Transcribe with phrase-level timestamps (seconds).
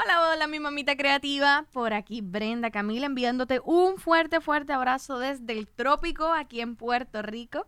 [0.00, 1.66] Hola, hola, mi mamita creativa.
[1.72, 7.20] Por aquí Brenda Camila enviándote un fuerte, fuerte abrazo desde el trópico aquí en Puerto
[7.20, 7.66] Rico.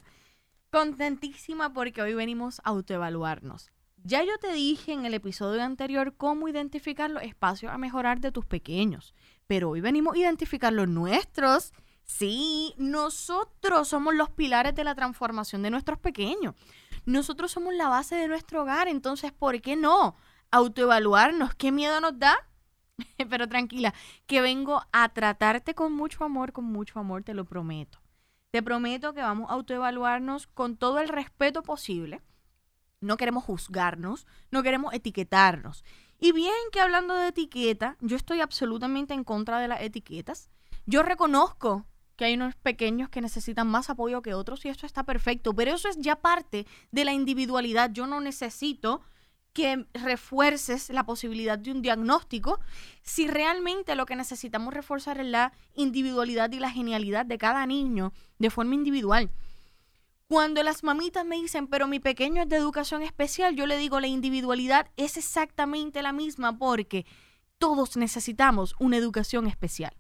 [0.71, 3.73] Contentísima porque hoy venimos a autoevaluarnos.
[4.05, 8.31] Ya yo te dije en el episodio anterior cómo identificar los espacios a mejorar de
[8.31, 9.13] tus pequeños,
[9.49, 11.73] pero hoy venimos a identificar los nuestros.
[12.05, 16.55] Sí, nosotros somos los pilares de la transformación de nuestros pequeños.
[17.07, 20.15] Nosotros somos la base de nuestro hogar, entonces, ¿por qué no?
[20.51, 21.55] Autoevaluarnos.
[21.55, 22.37] ¿Qué miedo nos da?
[23.31, 23.95] Pero tranquila,
[24.27, 28.01] que vengo a tratarte con mucho amor, con mucho amor, te lo prometo.
[28.51, 32.21] Te prometo que vamos a autoevaluarnos con todo el respeto posible.
[33.01, 35.85] No queremos juzgarnos, no queremos etiquetarnos.
[36.19, 40.51] Y bien que hablando de etiqueta, yo estoy absolutamente en contra de las etiquetas.
[40.85, 45.05] Yo reconozco que hay unos pequeños que necesitan más apoyo que otros y esto está
[45.05, 47.91] perfecto, pero eso es ya parte de la individualidad.
[47.93, 49.01] Yo no necesito
[49.53, 52.61] que refuerces la posibilidad de un diagnóstico
[53.03, 58.13] si realmente lo que necesitamos reforzar es la individualidad y la genialidad de cada niño
[58.39, 59.31] de forma individual.
[60.29, 63.99] Cuando las mamitas me dicen, pero mi pequeño es de educación especial, yo le digo,
[63.99, 67.05] la individualidad es exactamente la misma porque
[67.59, 69.93] todos necesitamos una educación especial.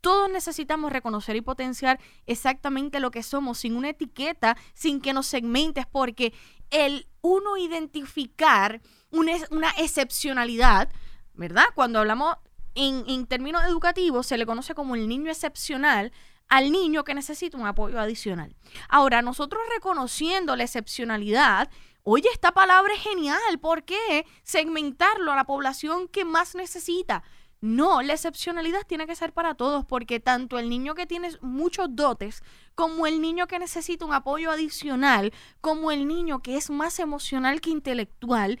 [0.00, 5.26] Todos necesitamos reconocer y potenciar exactamente lo que somos sin una etiqueta, sin que nos
[5.26, 6.34] segmentes, porque
[6.70, 8.80] el uno identificar
[9.10, 10.90] una, una excepcionalidad,
[11.34, 11.66] ¿verdad?
[11.74, 12.36] Cuando hablamos
[12.74, 16.12] en, en términos educativos, se le conoce como el niño excepcional
[16.48, 18.54] al niño que necesita un apoyo adicional.
[18.88, 21.70] Ahora, nosotros reconociendo la excepcionalidad,
[22.02, 27.22] oye, esta palabra es genial, ¿por qué segmentarlo a la población que más necesita?
[27.60, 31.88] No, la excepcionalidad tiene que ser para todos, porque tanto el niño que tiene muchos
[31.90, 32.42] dotes,
[32.76, 37.60] como el niño que necesita un apoyo adicional, como el niño que es más emocional
[37.60, 38.60] que intelectual,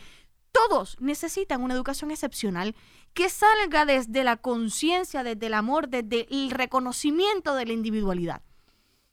[0.52, 2.74] todos necesitan una educación excepcional
[3.14, 8.42] que salga desde la conciencia, desde el amor, desde el reconocimiento de la individualidad.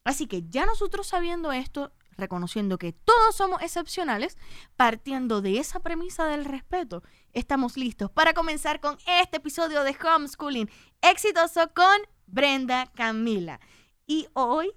[0.04, 4.38] Así que ya nosotros sabiendo esto, reconociendo que todos somos excepcionales,
[4.76, 7.04] partiendo de esa premisa del respeto,
[7.34, 10.70] estamos listos para comenzar con este episodio de Homeschooling
[11.02, 11.98] exitoso con
[12.28, 13.60] Brenda Camila.
[14.08, 14.72] Y hoy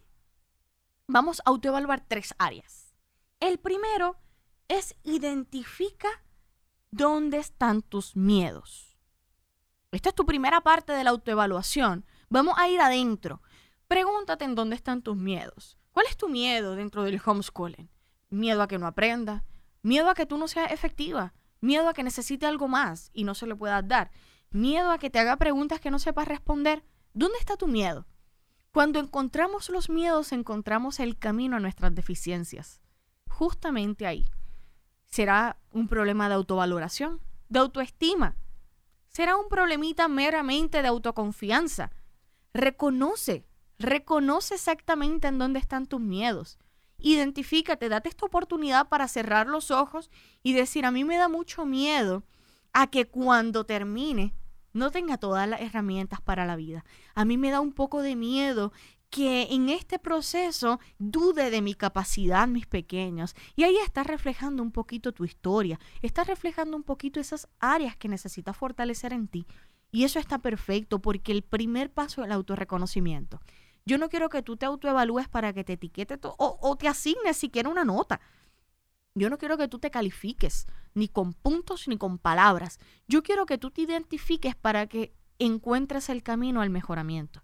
[1.07, 2.95] vamos a autoevaluar tres áreas.
[3.41, 4.17] El primero
[4.69, 6.09] es identifica
[6.91, 8.97] dónde están tus miedos.
[9.91, 12.05] Esta es tu primera parte de la autoevaluación.
[12.29, 13.43] Vamos a ir adentro.
[13.87, 15.79] Pregúntate en dónde están tus miedos.
[15.93, 17.91] ¿Cuál es tu miedo dentro del homeschooling?
[18.31, 19.45] Miedo a que no aprenda,
[19.83, 23.35] miedo a que tú no seas efectiva, miedo a que necesite algo más y no
[23.35, 24.11] se lo puedas dar,
[24.51, 26.85] miedo a que te haga preguntas que no sepas responder.
[27.15, 28.07] ¿Dónde está tu miedo?
[28.73, 32.83] Cuando encontramos los miedos, encontramos el camino a nuestras deficiencias.
[33.29, 34.27] Justamente ahí.
[35.11, 38.37] ¿Será un problema de autovaloración, de autoestima?
[39.09, 41.91] ¿Será un problemita meramente de autoconfianza?
[42.55, 43.49] Reconoce
[43.79, 46.59] Reconoce exactamente en dónde están tus miedos.
[46.99, 50.11] Identifícate, date esta oportunidad para cerrar los ojos
[50.43, 52.25] y decir, a mí me da mucho miedo
[52.73, 54.35] a que cuando termine
[54.73, 56.85] no tenga todas las herramientas para la vida.
[57.15, 58.73] A mí me da un poco de miedo
[59.11, 63.35] que en este proceso dude de mi capacidad, mis pequeños.
[63.57, 68.09] Y ahí está reflejando un poquito tu historia, está reflejando un poquito esas áreas que
[68.09, 69.47] necesitas fortalecer en ti.
[69.91, 73.41] Y eso está perfecto porque el primer paso es el autorreconocimiento.
[73.87, 77.39] Yo no quiero que tú te autoevalúes para que te etiquete o, o te asignes
[77.39, 78.21] siquiera una nota.
[79.15, 82.79] Yo no quiero que tú te califiques, ni con puntos ni con palabras.
[83.09, 87.43] Yo quiero que tú te identifiques para que encuentres el camino al mejoramiento.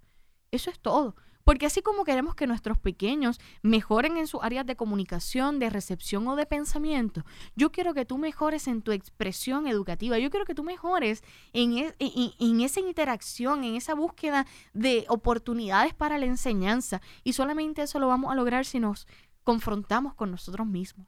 [0.51, 1.17] Eso es todo.
[1.44, 6.27] Porque así como queremos que nuestros pequeños mejoren en sus áreas de comunicación, de recepción
[6.27, 7.25] o de pensamiento,
[7.55, 11.22] yo quiero que tú mejores en tu expresión educativa, yo quiero que tú mejores
[11.53, 17.03] en, e, en, esa interacción, en esa búsqueda de oportunidades para la enseñanza.
[17.22, 19.06] Y solamente eso lo vamos a lograr si nos
[19.43, 21.06] confrontamos con nosotros mismos.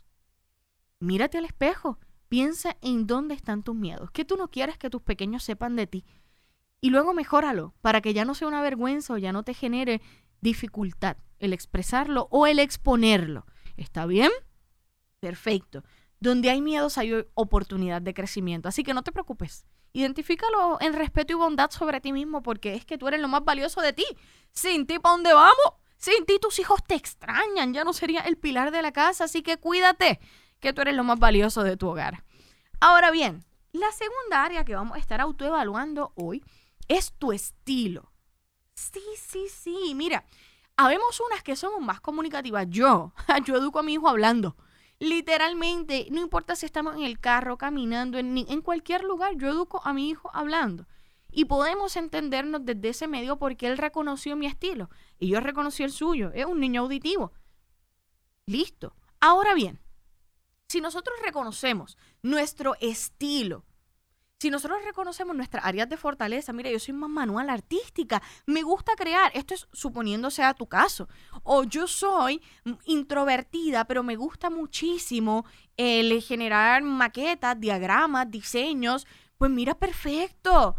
[1.00, 1.98] Mírate al espejo,
[2.28, 5.86] piensa en dónde están tus miedos, qué tú no quieres que tus pequeños sepan de
[5.86, 6.04] ti.
[6.80, 10.00] Y luego mejóralo para que ya no sea una vergüenza o ya no te genere
[10.41, 13.47] dificultad el expresarlo o el exponerlo.
[13.77, 14.30] ¿Está bien?
[15.21, 15.84] Perfecto.
[16.21, 18.68] Donde hay miedos hay oportunidad de crecimiento.
[18.68, 19.66] Así que no te preocupes.
[19.92, 23.44] Identifícalo en respeto y bondad sobre ti mismo porque es que tú eres lo más
[23.44, 24.06] valioso de ti.
[24.53, 25.74] Sin ti, ¿para dónde vamos?
[25.98, 27.72] Sin ti tus hijos te extrañan.
[27.72, 29.24] Ya no sería el pilar de la casa.
[29.24, 30.21] Así que cuídate,
[30.60, 32.24] que tú eres lo más valioso de tu hogar.
[32.80, 36.42] Ahora bien, la segunda área que vamos a estar autoevaluando hoy
[36.89, 38.12] es tu estilo.
[38.77, 39.95] Sí, sí, sí.
[39.95, 40.25] Mira,
[40.77, 42.67] habemos unas que somos más comunicativas.
[42.69, 43.13] Yo,
[43.45, 44.57] yo educo a mi hijo hablando.
[44.99, 49.81] Literalmente, no importa si estamos en el carro, caminando, en, en cualquier lugar, yo educo
[49.84, 50.87] a mi hijo hablando.
[51.31, 54.89] Y podemos entendernos desde ese medio porque él reconoció mi estilo
[55.19, 56.31] y yo reconocí el suyo.
[56.34, 57.33] Es un niño auditivo.
[58.47, 58.95] Listo.
[59.21, 59.81] Ahora bien,
[60.69, 63.65] si nosotros reconocemos nuestro estilo,
[64.38, 68.94] si nosotros reconocemos nuestras áreas de fortaleza, mira, yo soy más manual artística, me gusta
[68.94, 71.09] crear, esto es suponiendo sea tu caso,
[71.42, 72.42] o yo soy
[72.84, 75.47] introvertida, pero me gusta muchísimo
[75.78, 79.06] el generar maquetas, diagramas, diseños,
[79.38, 80.77] pues mira, perfecto,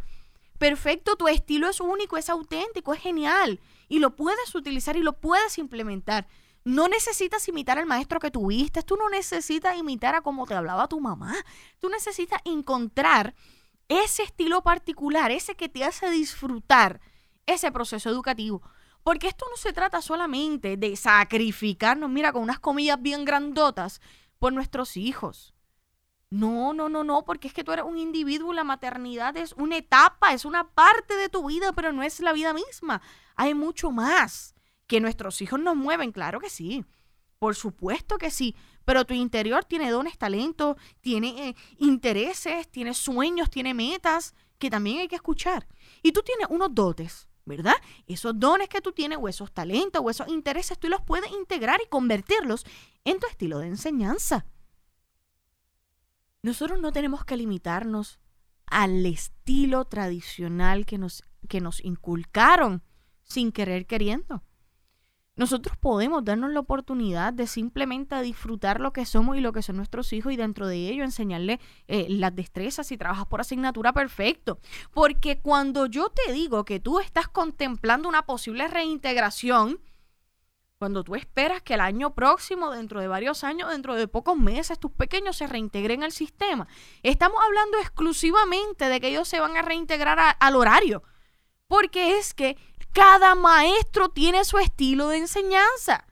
[0.60, 5.14] perfecto, tu estilo es único, es auténtico, es genial, y lo puedes utilizar y lo
[5.14, 6.28] puedes implementar.
[6.68, 10.90] No necesitas imitar al maestro que tuviste, tú no necesitas imitar a cómo te hablaba
[10.90, 11.34] tu mamá,
[11.80, 13.36] tú necesitas encontrar
[13.88, 17.00] ese estilo particular, ese que te hace disfrutar
[17.46, 18.62] ese proceso educativo.
[19.02, 24.02] Porque esto no se trata solamente de sacrificarnos, mira, con unas comillas bien grandotas
[24.38, 25.54] por nuestros hijos.
[26.30, 29.78] No, no, no, no, porque es que tú eres un individuo, la maternidad es una
[29.78, 33.02] etapa, es una parte de tu vida, pero no es la vida misma.
[33.38, 34.57] Hay mucho más
[34.88, 36.86] que nuestros hijos nos mueven, claro que sí.
[37.40, 43.50] Por supuesto que sí, pero tu interior tiene dones, talentos, tiene eh, intereses, tiene sueños,
[43.52, 45.68] tiene metas que también hay que escuchar.
[46.02, 47.76] Y tú tienes unos dotes, ¿verdad?
[48.08, 51.80] Esos dones que tú tienes o esos talentos o esos intereses, tú los puedes integrar
[51.86, 52.66] y convertirlos
[53.04, 54.48] en tu estilo de enseñanza.
[56.42, 58.20] Nosotros no tenemos que limitarnos
[58.66, 62.84] al estilo tradicional que nos, que nos inculcaron
[63.24, 64.44] sin querer queriendo.
[65.38, 69.78] Nosotros podemos darnos la oportunidad de simplemente disfrutar lo que somos y lo que son
[69.78, 74.60] nuestros hijos y dentro de ello enseñarles eh, las destrezas si trabajas por asignatura perfecto.
[74.92, 79.80] Porque cuando yo te digo que tú estás contemplando una posible reintegración,
[80.80, 84.80] cuando tú esperas que el año próximo, dentro de varios años, dentro de pocos meses,
[84.80, 86.68] tus pequeños se reintegren al sistema,
[87.04, 91.04] estamos hablando exclusivamente de que ellos se van a reintegrar al horario.
[91.68, 92.58] Porque es que
[92.94, 96.06] cada maestro tiene su estilo de enseñanza.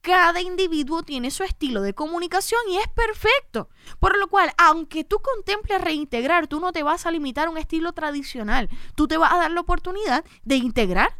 [0.00, 3.68] Cada individuo tiene su estilo de comunicación y es perfecto.
[4.00, 7.58] Por lo cual, aunque tú contemples reintegrar, tú no te vas a limitar a un
[7.58, 8.68] estilo tradicional.
[8.96, 11.16] Tú te vas a dar la oportunidad de integrar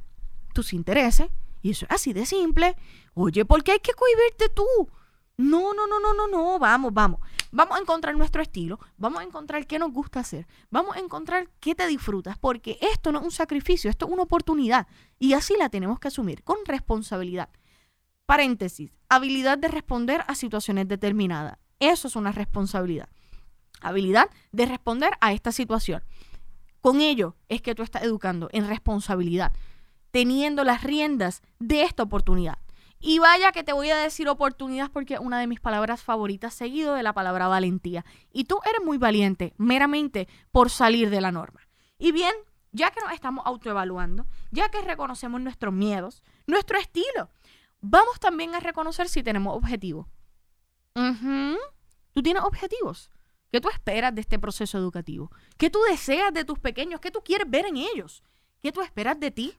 [0.52, 1.28] tus intereses.
[1.62, 2.76] Y eso es así de simple.
[3.14, 4.66] Oye, ¿por qué hay que cohibirte tú?
[5.36, 6.58] No, no, no, no, no, no.
[6.58, 7.20] Vamos, vamos.
[7.54, 11.50] Vamos a encontrar nuestro estilo, vamos a encontrar qué nos gusta hacer, vamos a encontrar
[11.60, 14.86] qué te disfrutas, porque esto no es un sacrificio, esto es una oportunidad
[15.18, 17.50] y así la tenemos que asumir con responsabilidad.
[18.24, 21.58] Paréntesis, habilidad de responder a situaciones determinadas.
[21.78, 23.10] Eso es una responsabilidad.
[23.82, 26.02] Habilidad de responder a esta situación.
[26.80, 29.52] Con ello es que tú estás educando en responsabilidad,
[30.10, 32.56] teniendo las riendas de esta oportunidad.
[33.04, 36.54] Y vaya que te voy a decir oportunidad porque es una de mis palabras favoritas
[36.54, 38.04] seguido de la palabra valentía.
[38.32, 41.60] Y tú eres muy valiente, meramente por salir de la norma.
[41.98, 42.32] Y bien,
[42.70, 47.28] ya que nos estamos autoevaluando, ya que reconocemos nuestros miedos, nuestro estilo,
[47.80, 50.06] vamos también a reconocer si tenemos objetivos.
[52.12, 53.10] Tú tienes objetivos.
[53.50, 55.30] ¿Qué tú esperas de este proceso educativo?
[55.58, 57.00] ¿Qué tú deseas de tus pequeños?
[57.00, 58.22] ¿Qué tú quieres ver en ellos?
[58.62, 59.58] ¿Qué tú esperas de ti?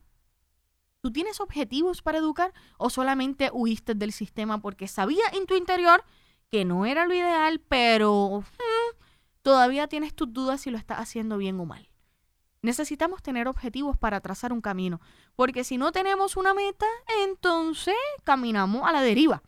[1.03, 6.05] ¿Tú tienes objetivos para educar o solamente huiste del sistema porque sabías en tu interior
[6.49, 8.95] que no era lo ideal, pero mm,
[9.41, 11.89] todavía tienes tus dudas si lo estás haciendo bien o mal?
[12.61, 15.01] Necesitamos tener objetivos para trazar un camino,
[15.35, 16.85] porque si no tenemos una meta,
[17.25, 19.43] entonces caminamos a la deriva.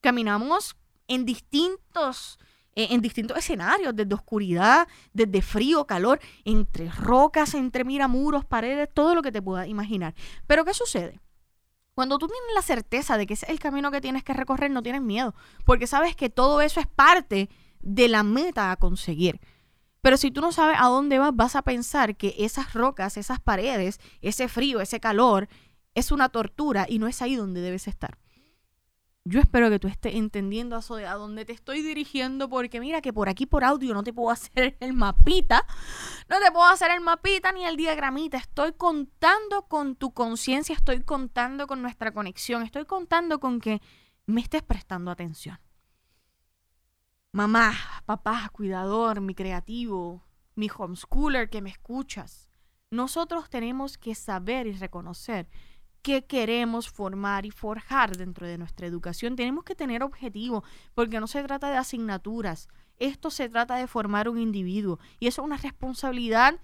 [0.00, 0.74] Caminamos
[1.06, 2.40] en distintos
[2.76, 9.14] eh, en distintos escenarios, desde oscuridad, desde frío, calor, entre rocas, entre miramuros, paredes, todo
[9.14, 10.14] lo que te puedas imaginar.
[10.46, 11.20] Pero ¿qué sucede?
[11.94, 14.70] Cuando tú tienes la certeza de que ese es el camino que tienes que recorrer,
[14.70, 15.34] no tienes miedo,
[15.64, 17.50] porque sabes que todo eso es parte
[17.80, 19.40] de la meta a conseguir.
[20.00, 23.40] Pero si tú no sabes a dónde vas, vas a pensar que esas rocas, esas
[23.40, 25.48] paredes, ese frío, ese calor,
[25.94, 28.16] es una tortura y no es ahí donde debes estar.
[29.24, 33.28] Yo espero que tú estés entendiendo a dónde te estoy dirigiendo, porque mira que por
[33.28, 35.66] aquí por audio no te puedo hacer el mapita,
[36.28, 38.38] no te puedo hacer el mapita ni el diagramita.
[38.38, 43.82] Estoy contando con tu conciencia, estoy contando con nuestra conexión, estoy contando con que
[44.26, 45.60] me estés prestando atención.
[47.32, 47.74] Mamá,
[48.06, 50.24] papá, cuidador, mi creativo,
[50.54, 52.50] mi homeschooler que me escuchas,
[52.90, 55.48] nosotros tenemos que saber y reconocer
[56.02, 59.36] qué queremos formar y forjar dentro de nuestra educación.
[59.36, 60.64] Tenemos que tener objetivos,
[60.94, 65.42] porque no se trata de asignaturas, esto se trata de formar un individuo y eso
[65.42, 66.60] es una responsabilidad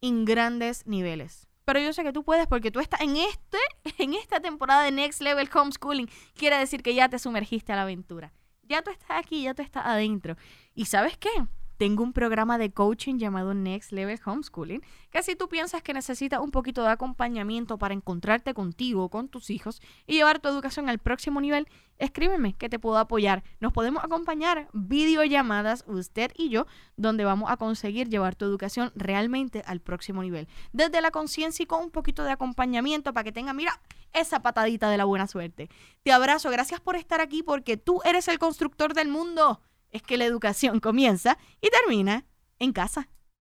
[0.00, 1.46] en grandes niveles.
[1.64, 3.58] Pero yo sé que tú puedes porque tú estás en este
[4.02, 7.82] en esta temporada de Next Level Homeschooling, quiere decir que ya te sumergiste a la
[7.82, 8.32] aventura.
[8.62, 10.36] Ya tú estás aquí, ya tú estás adentro.
[10.74, 11.30] ¿Y sabes qué?
[11.76, 16.40] Tengo un programa de coaching llamado Next Level Homeschooling, que si tú piensas que necesitas
[16.40, 20.98] un poquito de acompañamiento para encontrarte contigo, con tus hijos y llevar tu educación al
[20.98, 23.42] próximo nivel, escríbeme que te puedo apoyar.
[23.60, 26.66] Nos podemos acompañar videollamadas, usted y yo,
[26.96, 30.48] donde vamos a conseguir llevar tu educación realmente al próximo nivel.
[30.72, 33.80] Desde la conciencia y con un poquito de acompañamiento para que tenga, mira,
[34.12, 35.68] esa patadita de la buena suerte.
[36.02, 39.60] Te abrazo, gracias por estar aquí porque tú eres el constructor del mundo
[39.94, 42.26] es que la educación comienza y termina
[42.58, 43.08] en casa.